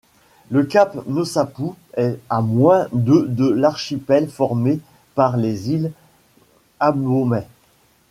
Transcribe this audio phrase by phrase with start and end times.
[0.49, 4.79] Le cap Nosappu est à moins de de l'archipel formé
[5.13, 5.91] par les îles
[6.79, 7.43] Habomai.